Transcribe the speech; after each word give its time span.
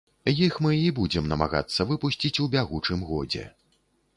Іх 0.45 0.55
мы 0.65 0.71
і 0.83 0.87
будзем 0.99 1.27
намагацца 1.33 1.87
выпусціць 1.91 2.33
у 2.45 2.49
бягучым 2.57 3.05
годзе. 3.11 3.45